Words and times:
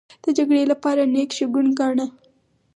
د 0.23 0.25
جګړې 0.37 0.63
لپاره 0.71 1.03
نېک 1.13 1.29
شګون 1.37 1.67
گاڼه. 1.79 2.05